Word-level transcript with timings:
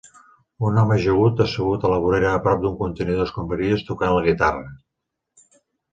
Un 0.69 0.79
home 0.83 0.95
jove 1.03 1.43
assegut 1.43 1.85
a 1.85 1.91
la 1.93 1.99
vorera 2.05 2.33
a 2.37 2.41
prop 2.47 2.63
d'un 2.65 2.75
contenidor 2.79 3.21
d'escombraries 3.23 3.85
tocant 3.91 4.15
la 4.17 4.25
guitarra. 4.31 4.69